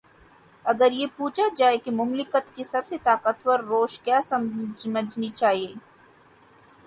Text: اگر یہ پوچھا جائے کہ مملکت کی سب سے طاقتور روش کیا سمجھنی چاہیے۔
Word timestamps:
اگر 0.65 0.91
یہ 0.91 1.07
پوچھا 1.17 1.43
جائے 1.57 1.77
کہ 1.77 1.91
مملکت 1.91 2.55
کی 2.55 2.63
سب 2.63 2.87
سے 2.87 2.97
طاقتور 3.03 3.59
روش 3.59 3.99
کیا 3.99 4.19
سمجھنی 4.75 5.29
چاہیے۔ 5.29 5.73